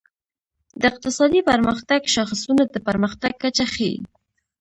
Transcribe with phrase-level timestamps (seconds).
[0.79, 3.95] د اقتصادي پرمختګ شاخصونه د پرمختګ کچه ښيي.